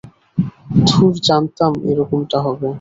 ধুর, 0.87 1.13
জানতাম 1.27 1.71
এরকমটা 1.89 2.37
হবে। 2.45 2.67